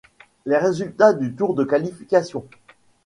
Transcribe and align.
Les 0.47 0.57
résultats 0.57 1.13
du 1.13 1.35
tour 1.35 1.53
de 1.53 1.63
qualification. 1.63 2.43